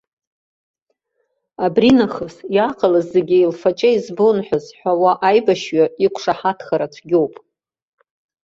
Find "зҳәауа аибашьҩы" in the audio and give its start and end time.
4.65-5.85